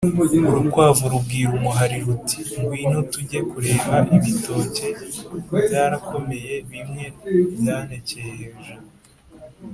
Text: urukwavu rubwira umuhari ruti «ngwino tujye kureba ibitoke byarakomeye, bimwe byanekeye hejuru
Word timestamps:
urukwavu 0.49 1.03
rubwira 1.13 1.51
umuhari 1.59 1.97
ruti 2.05 2.39
«ngwino 2.59 2.99
tujye 3.11 3.39
kureba 3.51 3.95
ibitoke 4.15 4.87
byarakomeye, 5.65 6.53
bimwe 6.69 7.03
byanekeye 7.59 8.29
hejuru 8.57 8.85